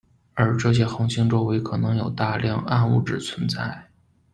[0.33, 3.87] 而这些恒星周围可能有大量暗物质存在。